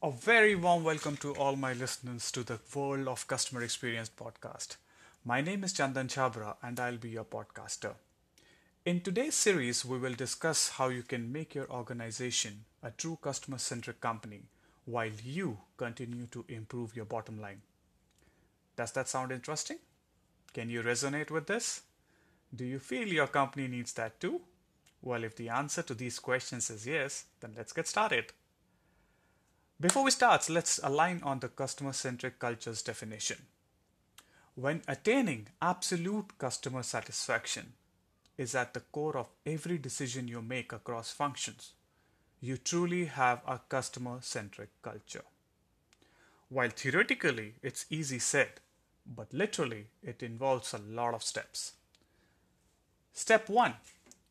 A 0.00 0.12
very 0.12 0.54
warm 0.54 0.84
welcome 0.84 1.16
to 1.16 1.34
all 1.34 1.56
my 1.56 1.72
listeners 1.72 2.30
to 2.30 2.44
the 2.44 2.60
World 2.72 3.08
of 3.08 3.26
Customer 3.26 3.64
Experience 3.64 4.08
podcast. 4.08 4.76
My 5.24 5.40
name 5.40 5.64
is 5.64 5.72
Chandan 5.72 6.06
Chabra 6.06 6.54
and 6.62 6.78
I'll 6.78 6.98
be 6.98 7.10
your 7.10 7.24
podcaster. 7.24 7.94
In 8.84 9.00
today's 9.00 9.34
series, 9.34 9.84
we 9.84 9.98
will 9.98 10.14
discuss 10.14 10.68
how 10.68 10.86
you 10.86 11.02
can 11.02 11.32
make 11.32 11.52
your 11.52 11.68
organization 11.68 12.64
a 12.80 12.92
true 12.92 13.18
customer 13.20 13.58
centric 13.58 14.00
company 14.00 14.42
while 14.84 15.10
you 15.24 15.58
continue 15.76 16.26
to 16.26 16.44
improve 16.48 16.94
your 16.94 17.04
bottom 17.04 17.40
line. 17.40 17.62
Does 18.76 18.92
that 18.92 19.08
sound 19.08 19.32
interesting? 19.32 19.78
Can 20.54 20.70
you 20.70 20.84
resonate 20.84 21.32
with 21.32 21.48
this? 21.48 21.82
Do 22.54 22.64
you 22.64 22.78
feel 22.78 23.08
your 23.08 23.26
company 23.26 23.66
needs 23.66 23.94
that 23.94 24.20
too? 24.20 24.42
Well, 25.02 25.24
if 25.24 25.34
the 25.34 25.48
answer 25.48 25.82
to 25.82 25.94
these 25.94 26.20
questions 26.20 26.70
is 26.70 26.86
yes, 26.86 27.24
then 27.40 27.54
let's 27.56 27.72
get 27.72 27.88
started. 27.88 28.26
Before 29.80 30.02
we 30.02 30.10
start, 30.10 30.50
let's 30.50 30.80
align 30.82 31.20
on 31.22 31.38
the 31.38 31.46
customer 31.48 31.92
centric 31.92 32.40
culture's 32.40 32.82
definition. 32.82 33.46
When 34.56 34.82
attaining 34.88 35.50
absolute 35.62 36.36
customer 36.36 36.82
satisfaction 36.82 37.74
is 38.36 38.56
at 38.56 38.74
the 38.74 38.80
core 38.80 39.16
of 39.16 39.28
every 39.46 39.78
decision 39.78 40.26
you 40.26 40.42
make 40.42 40.72
across 40.72 41.12
functions, 41.12 41.74
you 42.40 42.56
truly 42.56 43.04
have 43.04 43.40
a 43.46 43.60
customer 43.68 44.18
centric 44.20 44.70
culture. 44.82 45.22
While 46.48 46.70
theoretically 46.70 47.54
it's 47.62 47.86
easy 47.88 48.18
said, 48.18 48.54
but 49.06 49.32
literally 49.32 49.86
it 50.02 50.24
involves 50.24 50.74
a 50.74 50.78
lot 50.78 51.14
of 51.14 51.22
steps. 51.22 51.74
Step 53.12 53.48
1 53.48 53.74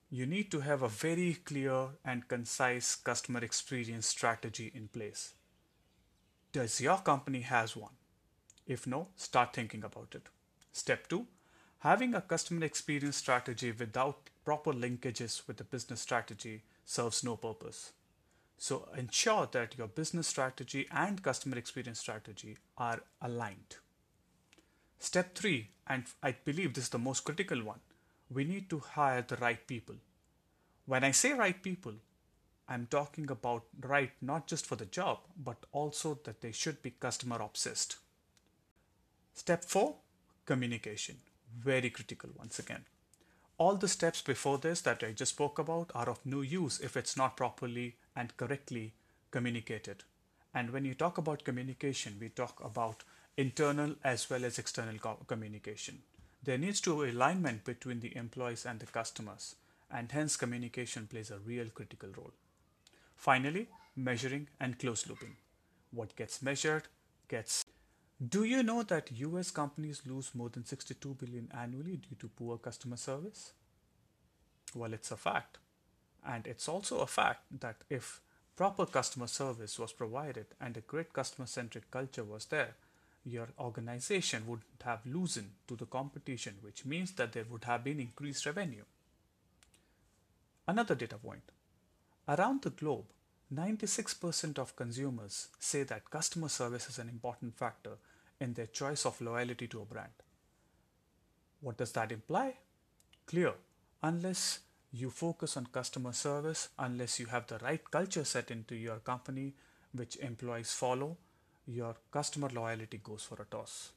You 0.09 0.25
need 0.25 0.51
to 0.51 0.59
have 0.59 0.81
a 0.81 0.89
very 0.89 1.35
clear 1.35 1.87
and 2.03 2.27
concise 2.27 2.95
customer 2.95 3.39
experience 3.39 4.07
strategy 4.07 4.73
in 4.75 4.89
place. 4.89 5.35
Does 6.51 6.81
your 6.81 6.97
company 6.97 7.41
has 7.41 7.75
one? 7.75 7.93
If 8.65 8.87
no, 8.87 9.09
start 9.15 9.53
thinking 9.53 9.83
about 9.83 10.15
it. 10.15 10.27
Step 10.71 11.07
2 11.07 11.25
Having 11.79 12.15
a 12.15 12.21
customer 12.21 12.65
experience 12.65 13.17
strategy 13.17 13.71
without 13.71 14.29
proper 14.43 14.73
linkages 14.73 15.47
with 15.47 15.57
the 15.57 15.63
business 15.63 16.01
strategy 16.01 16.63
serves 16.83 17.23
no 17.23 17.35
purpose. 17.35 17.91
So 18.57 18.89
ensure 18.97 19.47
that 19.51 19.77
your 19.77 19.87
business 19.87 20.27
strategy 20.27 20.87
and 20.91 21.21
customer 21.21 21.57
experience 21.57 21.99
strategy 21.99 22.57
are 22.77 23.03
aligned. 23.21 23.75
Step 24.97 25.35
3 25.35 25.69
and 25.87 26.05
I 26.23 26.31
believe 26.31 26.73
this 26.73 26.85
is 26.85 26.89
the 26.89 26.97
most 26.97 27.23
critical 27.23 27.63
one 27.63 27.79
we 28.29 28.43
need 28.43 28.69
to 28.69 28.79
hire 28.79 29.21
the 29.21 29.37
right 29.37 29.65
people. 29.67 29.95
When 30.85 31.03
I 31.03 31.11
say 31.11 31.33
right 31.33 31.61
people, 31.61 31.93
I'm 32.69 32.87
talking 32.87 33.31
about 33.31 33.63
right 33.81 34.11
not 34.21 34.47
just 34.47 34.65
for 34.65 34.75
the 34.75 34.85
job, 34.85 35.19
but 35.41 35.65
also 35.71 36.19
that 36.25 36.41
they 36.41 36.51
should 36.51 36.81
be 36.81 36.91
customer 36.91 37.37
obsessed. 37.41 37.97
Step 39.33 39.63
4 39.63 39.95
Communication. 40.45 41.17
Very 41.57 41.89
critical 41.89 42.29
once 42.37 42.59
again. 42.59 42.83
All 43.57 43.75
the 43.75 43.87
steps 43.87 44.21
before 44.21 44.57
this 44.57 44.81
that 44.81 45.03
I 45.03 45.13
just 45.13 45.33
spoke 45.33 45.59
about 45.59 45.91
are 45.95 46.09
of 46.09 46.25
no 46.25 46.41
use 46.41 46.79
if 46.79 46.97
it's 46.97 47.15
not 47.17 47.37
properly 47.37 47.95
and 48.15 48.35
correctly 48.37 48.93
communicated. 49.31 50.03
And 50.53 50.71
when 50.71 50.85
you 50.85 50.93
talk 50.93 51.17
about 51.17 51.43
communication, 51.43 52.17
we 52.19 52.29
talk 52.29 52.61
about 52.63 53.03
internal 53.37 53.95
as 54.03 54.29
well 54.29 54.43
as 54.43 54.59
external 54.59 54.97
co- 54.99 55.19
communication. 55.27 56.01
There 56.43 56.57
needs 56.57 56.81
to 56.81 57.01
be 57.03 57.11
alignment 57.11 57.63
between 57.63 57.99
the 57.99 58.15
employees 58.15 58.65
and 58.65 58.79
the 58.79 58.85
customers, 58.85 59.55
and 59.89 60.11
hence 60.11 60.35
communication 60.37 61.07
plays 61.07 61.31
a 61.31 61.39
real 61.39 61.67
critical 61.69 62.09
role. 62.17 62.33
Finally, 63.17 63.67
measuring 63.95 64.47
and 64.59 64.77
close 64.77 65.07
looping. 65.07 65.35
What 65.91 66.15
gets 66.15 66.41
measured 66.41 66.83
gets. 67.27 67.65
Do 68.29 68.43
you 68.43 68.63
know 68.63 68.83
that 68.83 69.11
US 69.11 69.51
companies 69.51 70.03
lose 70.05 70.31
more 70.33 70.49
than 70.49 70.65
62 70.65 71.15
billion 71.15 71.51
annually 71.51 71.97
due 71.97 72.15
to 72.19 72.27
poor 72.29 72.57
customer 72.57 72.95
service? 72.95 73.53
Well, 74.75 74.93
it's 74.93 75.11
a 75.11 75.17
fact. 75.17 75.57
And 76.25 76.45
it's 76.45 76.69
also 76.69 76.99
a 76.99 77.07
fact 77.07 77.41
that 77.59 77.77
if 77.89 78.21
proper 78.55 78.85
customer 78.85 79.27
service 79.27 79.79
was 79.79 79.93
provided 79.93 80.47
and 80.61 80.77
a 80.77 80.81
great 80.81 81.11
customer 81.11 81.47
centric 81.47 81.89
culture 81.89 82.23
was 82.23 82.45
there, 82.45 82.75
your 83.25 83.47
organization 83.59 84.43
would 84.47 84.61
have 84.83 85.05
loosened 85.05 85.51
to 85.67 85.75
the 85.75 85.85
competition, 85.85 86.55
which 86.61 86.85
means 86.85 87.11
that 87.13 87.33
there 87.33 87.45
would 87.49 87.63
have 87.63 87.83
been 87.83 87.99
increased 87.99 88.45
revenue. 88.45 88.83
Another 90.67 90.95
data 90.95 91.17
point 91.17 91.51
around 92.27 92.61
the 92.61 92.69
globe, 92.69 93.05
96% 93.53 94.59
of 94.59 94.75
consumers 94.75 95.47
say 95.59 95.83
that 95.83 96.09
customer 96.09 96.49
service 96.49 96.89
is 96.89 96.99
an 96.99 97.07
important 97.07 97.57
factor 97.57 97.97
in 98.39 98.53
their 98.53 98.67
choice 98.67 99.05
of 99.05 99.21
loyalty 99.21 99.67
to 99.67 99.81
a 99.81 99.85
brand. 99.85 100.11
What 101.61 101.77
does 101.77 101.91
that 101.93 102.11
imply? 102.11 102.55
Clear. 103.25 103.53
Unless 104.03 104.59
you 104.91 105.09
focus 105.09 105.57
on 105.57 105.67
customer 105.67 106.13
service, 106.13 106.69
unless 106.77 107.19
you 107.19 107.27
have 107.27 107.47
the 107.47 107.57
right 107.59 107.89
culture 107.89 108.25
set 108.25 108.51
into 108.51 108.75
your 108.75 108.97
company, 108.97 109.53
which 109.93 110.17
employees 110.17 110.73
follow, 110.73 111.17
your 111.65 111.95
customer 112.11 112.49
loyalty 112.53 112.99
goes 113.03 113.23
for 113.23 113.41
a 113.41 113.45
toss. 113.45 113.91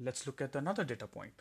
Let's 0.00 0.26
look 0.26 0.40
at 0.40 0.56
another 0.56 0.84
data 0.84 1.06
point. 1.06 1.34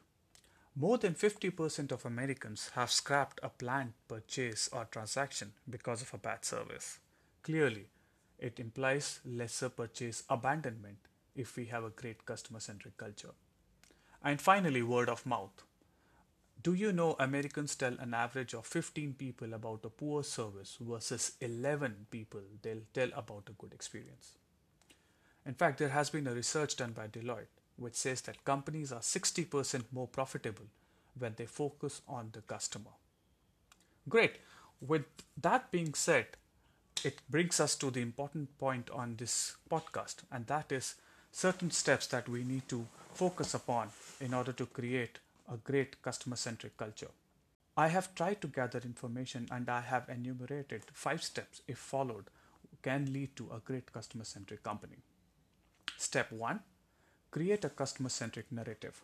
More 0.75 0.97
than 0.97 1.15
50% 1.15 1.91
of 1.91 2.05
Americans 2.05 2.71
have 2.75 2.91
scrapped 2.91 3.41
a 3.43 3.49
planned 3.49 3.91
purchase 4.07 4.69
or 4.71 4.85
transaction 4.85 5.51
because 5.69 6.01
of 6.01 6.13
a 6.13 6.17
bad 6.17 6.45
service. 6.45 6.99
Clearly, 7.43 7.87
it 8.39 8.57
implies 8.57 9.19
lesser 9.25 9.67
purchase 9.67 10.23
abandonment 10.29 10.97
if 11.35 11.57
we 11.57 11.65
have 11.65 11.83
a 11.83 11.89
great 11.89 12.25
customer 12.25 12.61
centric 12.61 12.95
culture. 12.95 13.31
And 14.23 14.39
finally, 14.39 14.81
word 14.81 15.09
of 15.09 15.25
mouth. 15.25 15.63
Do 16.63 16.73
you 16.73 16.93
know 16.93 17.17
Americans 17.19 17.75
tell 17.75 17.95
an 17.99 18.13
average 18.13 18.53
of 18.53 18.65
15 18.65 19.15
people 19.15 19.53
about 19.53 19.83
a 19.83 19.89
poor 19.89 20.23
service 20.23 20.77
versus 20.79 21.33
11 21.41 22.07
people 22.11 22.41
they'll 22.61 22.87
tell 22.93 23.09
about 23.15 23.49
a 23.49 23.53
good 23.53 23.73
experience? 23.73 24.37
In 25.45 25.55
fact, 25.55 25.79
there 25.79 25.89
has 25.89 26.09
been 26.09 26.27
a 26.27 26.33
research 26.33 26.77
done 26.77 26.91
by 26.93 27.07
Deloitte 27.07 27.60
which 27.81 27.95
says 27.95 28.21
that 28.21 28.45
companies 28.45 28.91
are 28.91 29.01
60% 29.01 29.83
more 29.91 30.07
profitable 30.07 30.65
when 31.17 31.33
they 31.35 31.45
focus 31.45 32.01
on 32.07 32.29
the 32.31 32.41
customer. 32.41 32.91
Great. 34.07 34.37
With 34.79 35.05
that 35.41 35.71
being 35.71 35.93
said, 35.93 36.27
it 37.03 37.21
brings 37.29 37.59
us 37.59 37.75
to 37.75 37.91
the 37.91 38.01
important 38.01 38.57
point 38.57 38.89
on 38.91 39.15
this 39.17 39.55
podcast, 39.69 40.17
and 40.31 40.47
that 40.47 40.71
is 40.71 40.95
certain 41.31 41.71
steps 41.71 42.07
that 42.07 42.29
we 42.29 42.43
need 42.43 42.67
to 42.69 42.85
focus 43.13 43.53
upon 43.53 43.89
in 44.19 44.33
order 44.33 44.51
to 44.53 44.65
create 44.65 45.19
a 45.51 45.57
great 45.57 46.01
customer 46.01 46.35
centric 46.35 46.77
culture. 46.77 47.09
I 47.75 47.87
have 47.87 48.13
tried 48.15 48.41
to 48.41 48.47
gather 48.47 48.79
information 48.83 49.47
and 49.51 49.69
I 49.69 49.81
have 49.81 50.09
enumerated 50.09 50.83
five 50.93 51.23
steps, 51.23 51.61
if 51.67 51.77
followed, 51.77 52.25
can 52.81 53.11
lead 53.13 53.35
to 53.37 53.49
a 53.53 53.59
great 53.59 53.91
customer 53.91 54.25
centric 54.25 54.63
company. 54.63 54.97
Step 55.97 56.31
one 56.31 56.59
create 57.31 57.63
a 57.63 57.69
customer 57.69 58.09
centric 58.09 58.51
narrative. 58.51 59.01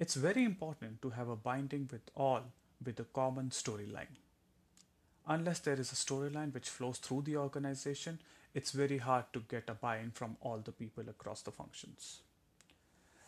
It's 0.00 0.16
very 0.16 0.44
important 0.44 1.00
to 1.02 1.10
have 1.10 1.28
a 1.28 1.36
binding 1.36 1.88
with 1.90 2.10
all 2.16 2.42
with 2.84 2.98
a 2.98 3.04
common 3.04 3.50
storyline. 3.50 4.16
Unless 5.26 5.60
there 5.60 5.78
is 5.80 5.92
a 5.92 5.94
storyline 5.94 6.52
which 6.52 6.68
flows 6.68 6.98
through 6.98 7.22
the 7.22 7.36
organization, 7.36 8.18
it's 8.52 8.72
very 8.72 8.98
hard 8.98 9.26
to 9.32 9.44
get 9.48 9.70
a 9.70 9.74
buy 9.74 9.98
in 9.98 10.10
from 10.10 10.36
all 10.40 10.58
the 10.58 10.72
people 10.72 11.08
across 11.08 11.42
the 11.42 11.52
functions. 11.52 12.20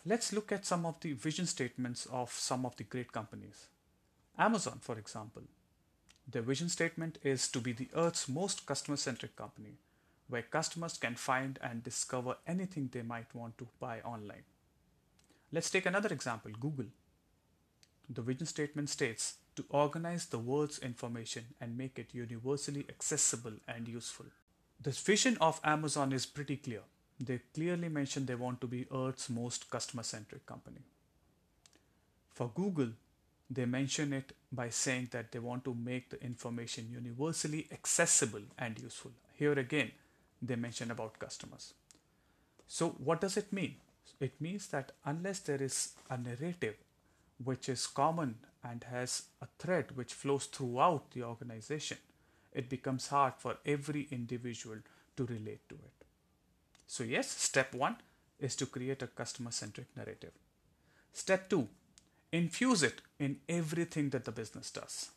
Let's 0.05 0.33
look 0.33 0.51
at 0.51 0.65
some 0.65 0.85
of 0.85 0.99
the 0.99 1.13
vision 1.13 1.47
statements 1.47 2.05
of 2.11 2.31
some 2.31 2.65
of 2.65 2.75
the 2.75 2.83
great 2.83 3.11
companies. 3.11 3.67
Amazon, 4.37 4.79
for 4.81 4.97
example. 4.99 5.43
Their 6.29 6.41
vision 6.41 6.69
statement 6.69 7.17
is 7.23 7.47
to 7.49 7.59
be 7.59 7.71
the 7.71 7.89
Earth's 7.95 8.27
most 8.27 8.65
customer 8.65 8.97
centric 8.97 9.35
company, 9.37 9.77
where 10.29 10.41
customers 10.41 10.97
can 10.97 11.15
find 11.15 11.59
and 11.61 11.83
discover 11.83 12.37
anything 12.45 12.89
they 12.91 13.01
might 13.01 13.33
want 13.33 13.57
to 13.57 13.67
buy 13.79 14.01
online. 14.01 14.43
Let's 15.51 15.69
take 15.69 15.85
another 15.85 16.09
example 16.09 16.51
Google. 16.59 16.87
The 18.09 18.21
vision 18.21 18.45
statement 18.45 18.89
states 18.89 19.35
to 19.55 19.65
organize 19.69 20.27
the 20.27 20.39
world's 20.39 20.79
information 20.79 21.45
and 21.59 21.77
make 21.77 21.97
it 21.97 22.13
universally 22.13 22.85
accessible 22.89 23.53
and 23.67 23.87
useful. 23.87 24.27
The 24.81 24.91
vision 24.91 25.37
of 25.41 25.59
Amazon 25.63 26.13
is 26.13 26.25
pretty 26.25 26.57
clear 26.57 26.81
they 27.19 27.39
clearly 27.53 27.89
mention 27.89 28.25
they 28.25 28.35
want 28.35 28.61
to 28.61 28.67
be 28.67 28.85
Earth's 28.93 29.29
most 29.29 29.69
customer 29.69 30.03
centric 30.03 30.45
company. 30.45 30.81
For 32.29 32.51
Google, 32.53 32.89
they 33.49 33.65
mention 33.65 34.13
it 34.13 34.33
by 34.51 34.69
saying 34.69 35.09
that 35.11 35.31
they 35.31 35.39
want 35.39 35.63
to 35.65 35.73
make 35.73 36.09
the 36.09 36.21
information 36.23 36.89
universally 36.91 37.67
accessible 37.71 38.43
and 38.57 38.79
useful. 38.79 39.11
Here 39.33 39.53
again, 39.53 39.91
they 40.41 40.55
mention 40.55 40.91
about 40.91 41.19
customers. 41.19 41.73
So, 42.67 42.89
what 42.89 43.21
does 43.21 43.37
it 43.37 43.53
mean? 43.53 43.75
It 44.19 44.39
means 44.41 44.67
that 44.67 44.91
unless 45.05 45.39
there 45.39 45.61
is 45.61 45.93
a 46.09 46.17
narrative 46.17 46.75
which 47.43 47.69
is 47.69 47.87
common 47.87 48.35
and 48.63 48.83
has 48.83 49.23
a 49.41 49.47
thread 49.59 49.95
which 49.95 50.13
flows 50.13 50.45
throughout 50.45 51.11
the 51.11 51.23
organization, 51.23 51.97
it 52.53 52.69
becomes 52.69 53.07
hard 53.07 53.33
for 53.37 53.57
every 53.65 54.07
individual 54.11 54.77
to 55.15 55.25
relate 55.25 55.67
to 55.69 55.75
it. 55.75 56.05
So, 56.87 57.03
yes, 57.03 57.29
step 57.29 57.73
one 57.73 57.97
is 58.39 58.55
to 58.55 58.65
create 58.65 59.01
a 59.01 59.07
customer 59.07 59.51
centric 59.51 59.87
narrative. 59.95 60.31
Step 61.13 61.49
two, 61.49 61.67
infuse 62.31 62.83
it 62.83 63.01
in 63.19 63.37
everything 63.47 64.09
that 64.11 64.25
the 64.25 64.31
business 64.31 64.71
does. 64.71 65.09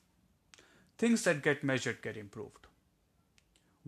Things 0.99 1.25
that 1.25 1.43
get 1.43 1.65
measured 1.65 2.03
get 2.03 2.17
improved. 2.17 2.67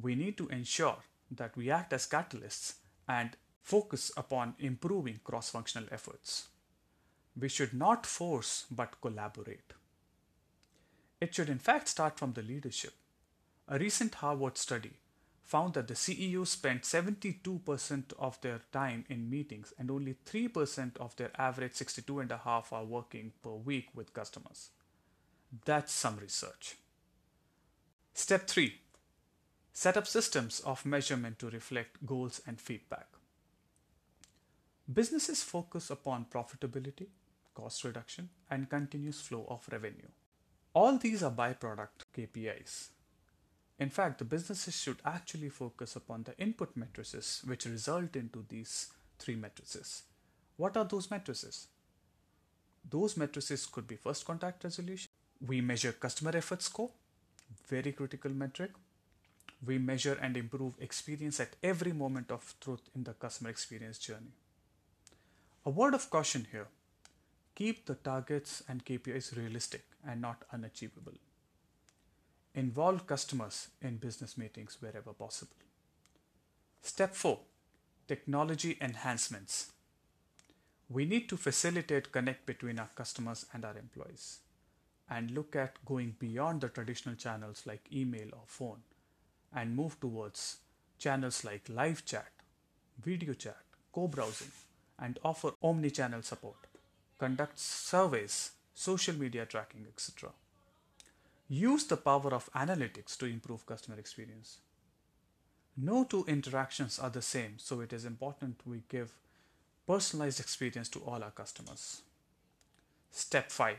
We 0.01 0.15
need 0.15 0.39
to 0.39 0.49
ensure 0.49 0.97
that 1.37 1.57
we 1.57 1.71
act 1.71 1.93
as 1.93 2.07
catalysts 2.07 2.75
and 3.09 3.37
focus 3.63 4.11
upon 4.17 4.55
improving 4.59 5.21
cross 5.25 5.51
functional 5.51 5.89
efforts. 5.91 6.49
We 7.39 7.49
should 7.49 7.73
not 7.73 8.05
force 8.07 8.67
but 8.71 9.01
collaborate. 9.01 9.73
It 11.21 11.35
should, 11.35 11.49
in 11.49 11.59
fact, 11.59 11.89
start 11.89 12.19
from 12.19 12.33
the 12.33 12.43
leadership. 12.43 12.95
A 13.69 13.79
recent 13.79 14.17
Harvard 14.17 14.59
study 14.59 14.93
found 15.43 15.75
that 15.75 15.89
the 15.89 15.95
CEOs 15.95 16.51
spent 16.51 16.83
72% 16.83 18.13
of 18.19 18.41
their 18.41 18.61
time 18.73 19.05
in 19.09 19.31
meetings 19.31 19.73
and 19.79 19.91
only 19.91 20.17
3% 20.27 20.97
of 20.99 21.15
their 21.17 21.31
average 21.39 21.75
62 21.75 22.21
and 22.21 22.33
a 22.33 22.39
half 22.39 22.73
hour 22.73 22.85
working 22.85 23.33
per 23.43 23.51
week 23.51 23.89
with 23.95 24.15
customers. 24.15 24.71
That's 25.65 25.93
some 25.93 26.17
research. 26.17 26.77
Step 28.15 28.47
3 28.47 28.75
Set 29.73 29.97
up 29.97 30.07
systems 30.07 30.61
of 30.61 30.85
measurement 30.85 31.39
to 31.39 31.49
reflect 31.49 32.05
goals 32.05 32.43
and 32.47 32.61
feedback. 32.61 33.07
Businesses 34.93 35.43
focus 35.43 35.89
upon 35.91 36.27
profitability, 36.27 37.07
cost 37.55 37.83
reduction, 37.85 38.29
and 38.51 38.69
continuous 38.69 39.21
flow 39.21 39.47
of 39.49 39.67
revenue. 39.73 40.09
All 40.75 40.99
these 40.99 41.23
are 41.23 41.31
byproduct 41.31 42.05
KPIs. 42.17 42.89
In 43.79 43.89
fact, 43.89 44.19
the 44.19 44.25
businesses 44.25 44.79
should 44.79 44.99
actually 45.05 45.49
focus 45.49 45.97
upon 45.97 46.25
the 46.25 46.39
input 46.39 46.77
matrices 46.77 47.43
which 47.47 47.65
result 47.65 48.15
into 48.15 48.45
these 48.49 48.89
three 49.19 49.37
matrices. 49.37 50.03
What 50.57 50.77
are 50.77 50.85
those 50.85 51.11
matrices? 51.11 51.69
Those 52.89 53.17
matrices 53.17 53.65
could 53.67 53.87
be 53.87 53.97
first 53.97 54.25
contact 54.27 54.65
resolution. 54.65 55.11
We 55.47 55.61
measure 55.61 55.93
customer 55.93 56.37
effort 56.37 56.63
score, 56.63 56.91
very 57.69 57.93
critical 57.93 58.31
metric. 58.33 58.73
We 59.65 59.79
measure 59.79 60.19
and 60.21 60.37
improve 60.37 60.75
experience 60.81 61.39
at 61.39 61.57
every 61.63 61.93
moment 61.93 62.31
of 62.31 62.55
truth 62.61 62.89
in 62.95 63.05
the 63.05 63.13
customer 63.13 63.51
experience 63.51 63.99
journey. 63.99 64.33
A 65.65 65.71
word 65.71 65.95
of 65.95 66.11
caution 66.11 66.49
here 66.51 66.67
keep 67.55 67.87
the 67.87 67.95
targets 67.95 68.63
and 68.69 68.85
KPIs 68.85 69.37
realistic 69.37 69.85
and 70.07 70.21
not 70.21 70.45
unachievable. 70.53 71.15
Involve 72.55 73.07
customers 73.07 73.69
in 73.81 73.99
business 73.99 74.37
meetings 74.37 74.79
wherever 74.81 75.13
possible. 75.13 75.57
Step 76.83 77.15
4 77.15 77.39
Technology 78.09 78.77
enhancements. 78.81 79.73
We 80.91 81.05
need 81.05 81.29
to 81.29 81.37
facilitate 81.37 82.11
connect 82.11 82.45
between 82.45 82.79
our 82.79 82.91
customers 82.97 83.47
and 83.55 83.65
our 83.65 83.79
employees 83.79 84.41
and 85.09 85.31
look 85.31 85.55
at 85.55 85.83
going 85.85 86.17
beyond 86.19 86.61
the 86.61 86.69
traditional 86.69 87.15
channels 87.15 87.63
like 87.65 87.93
email 87.93 88.29
or 88.33 88.43
phone 88.47 88.83
and 89.55 89.77
move 89.77 89.99
towards 90.01 90.59
channels 90.99 91.45
like 91.45 91.69
live 91.69 92.05
chat, 92.05 92.31
video 93.05 93.35
chat, 93.35 93.63
co 93.93 94.09
browsing, 94.09 94.53
and 94.99 95.19
offer 95.25 95.53
omni 95.63 95.91
channel 95.91 96.23
support, 96.23 96.57
conduct 97.19 97.59
surveys, 97.59 98.53
social 98.75 99.15
media 99.15 99.45
tracking, 99.47 99.87
etc. 99.89 100.31
Use 101.49 101.85
the 101.85 101.97
power 101.97 102.33
of 102.33 102.51
analytics 102.55 103.17
to 103.19 103.27
improve 103.27 103.67
customer 103.67 103.99
experience. 103.99 104.59
No 105.77 106.05
two 106.05 106.25
interactions 106.27 106.99
are 106.99 107.11
the 107.11 107.23
same, 107.23 107.55
so 107.59 107.81
it 107.81 107.93
is 107.93 108.05
important 108.05 108.61
we 108.67 108.83
give 108.89 109.13
personalized 109.87 110.41
experience 110.41 110.89
to 110.91 111.01
all 111.01 111.23
our 111.23 111.31
customers. 111.31 112.03
Step 113.11 113.51
5 113.51 113.79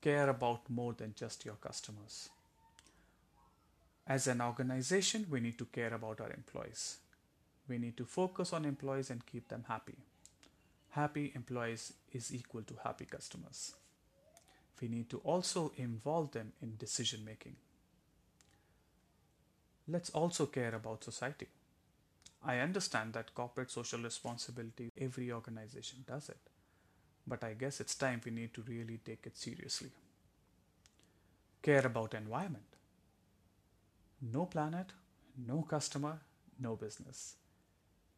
Care 0.00 0.28
about 0.28 0.70
more 0.70 0.92
than 0.92 1.14
just 1.16 1.44
your 1.44 1.56
customers. 1.56 2.28
As 4.06 4.28
an 4.28 4.40
organization, 4.40 5.26
we 5.28 5.40
need 5.40 5.58
to 5.58 5.64
care 5.64 5.92
about 5.92 6.20
our 6.20 6.30
employees. 6.30 6.98
We 7.68 7.78
need 7.78 7.96
to 7.96 8.04
focus 8.04 8.52
on 8.52 8.64
employees 8.64 9.10
and 9.10 9.26
keep 9.26 9.48
them 9.48 9.64
happy. 9.66 9.96
Happy 10.90 11.32
employees 11.34 11.92
is 12.12 12.32
equal 12.32 12.62
to 12.62 12.74
happy 12.84 13.04
customers. 13.04 13.74
We 14.80 14.88
need 14.88 15.10
to 15.10 15.18
also 15.18 15.72
involve 15.76 16.30
them 16.30 16.52
in 16.62 16.76
decision 16.76 17.24
making. 17.24 17.56
Let's 19.88 20.10
also 20.10 20.46
care 20.46 20.74
about 20.74 21.02
society. 21.02 21.48
I 22.44 22.58
understand 22.58 23.12
that 23.14 23.34
corporate 23.34 23.72
social 23.72 24.00
responsibility, 24.00 24.92
every 24.96 25.32
organization 25.32 26.04
does 26.06 26.28
it. 26.28 26.38
But 27.26 27.42
I 27.42 27.54
guess 27.54 27.80
it's 27.80 27.96
time 27.96 28.20
we 28.24 28.30
need 28.30 28.54
to 28.54 28.62
really 28.62 29.00
take 29.04 29.26
it 29.26 29.36
seriously. 29.36 29.90
Care 31.60 31.86
about 31.86 32.14
environment 32.14 32.75
no 34.20 34.46
planet, 34.46 34.92
no 35.46 35.62
customer, 35.62 36.20
no 36.58 36.76
business. 36.76 37.34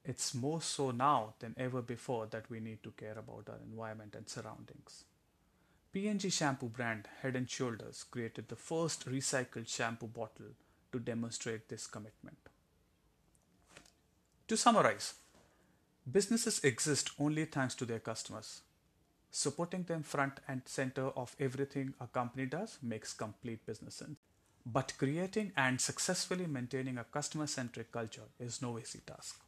It's 0.04 0.34
more 0.34 0.62
so 0.62 0.90
now 0.90 1.34
than 1.38 1.54
ever 1.58 1.82
before 1.82 2.26
that 2.28 2.48
we 2.48 2.60
need 2.60 2.82
to 2.82 2.92
care 2.92 3.18
about 3.18 3.48
our 3.48 3.58
environment 3.64 4.14
and 4.14 4.28
surroundings. 4.28 5.04
P&G 5.92 6.30
shampoo 6.30 6.68
brand 6.68 7.08
Head 7.22 7.34
and 7.34 7.48
Shoulders 7.48 8.04
created 8.04 8.48
the 8.48 8.56
first 8.56 9.06
recycled 9.08 9.68
shampoo 9.68 10.06
bottle 10.06 10.52
to 10.92 10.98
demonstrate 10.98 11.68
this 11.68 11.86
commitment. 11.86 12.38
To 14.48 14.56
summarize, 14.56 15.14
businesses 16.10 16.60
exist 16.64 17.10
only 17.18 17.44
thanks 17.44 17.74
to 17.76 17.84
their 17.84 18.00
customers. 18.00 18.62
Supporting 19.30 19.82
them 19.82 20.02
front 20.02 20.40
and 20.46 20.62
center 20.64 21.08
of 21.08 21.36
everything 21.38 21.94
a 22.00 22.06
company 22.06 22.46
does 22.46 22.78
makes 22.82 23.12
complete 23.12 23.66
business 23.66 23.96
sense. 23.96 24.18
But 24.70 24.92
creating 24.98 25.52
and 25.56 25.80
successfully 25.80 26.46
maintaining 26.46 26.98
a 26.98 27.04
customer 27.04 27.46
centric 27.46 27.90
culture 27.90 28.28
is 28.38 28.60
no 28.60 28.78
easy 28.78 28.98
task. 29.06 29.40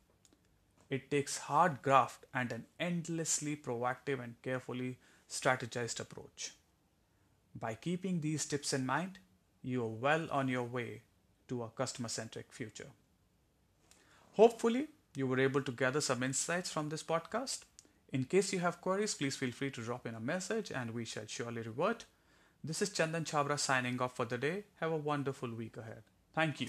It 0.89 1.11
takes 1.11 1.37
hard 1.37 1.83
graft 1.83 2.25
and 2.33 2.51
an 2.51 2.65
endlessly 2.79 3.55
proactive 3.55 4.25
and 4.25 4.41
carefully 4.41 4.97
strategized 5.29 6.01
approach. 6.01 6.53
By 7.55 7.75
keeping 7.75 8.23
these 8.23 8.47
tips 8.47 8.73
in 8.73 8.87
mind, 8.87 9.19
you 9.63 9.85
are 9.85 9.89
well 9.89 10.27
on 10.31 10.49
your 10.49 10.65
way 10.65 11.03
to 11.49 11.65
a 11.65 11.69
customer 11.69 12.09
centric 12.09 12.51
future. 12.51 12.91
Hopefully, 14.37 14.89
you 15.15 15.27
were 15.27 15.39
able 15.39 15.62
to 15.62 15.73
gather 15.73 16.00
some 16.00 16.23
insights 16.23 16.71
from 16.71 16.89
this 16.89 17.03
podcast. 17.03 17.65
In 18.11 18.25
case 18.25 18.55
you 18.55 18.61
have 18.61 18.81
queries, 18.81 19.15
please 19.15 19.37
feel 19.37 19.53
free 19.53 19.71
to 19.73 19.83
drop 19.83 20.07
in 20.07 20.15
a 20.15 20.21
message 20.21 20.73
and 20.73 20.95
we 20.95 21.05
shall 21.05 21.27
surely 21.27 21.61
revert. 21.61 22.07
This 22.62 22.83
is 22.83 22.90
Chandan 22.90 23.25
Chabra 23.25 23.59
signing 23.59 24.00
off 24.02 24.17
for 24.17 24.26
the 24.26 24.37
day. 24.37 24.64
Have 24.81 24.93
a 24.93 24.97
wonderful 24.97 25.50
week 25.50 25.79
ahead. 25.79 26.02
Thank 26.35 26.61
you. 26.61 26.69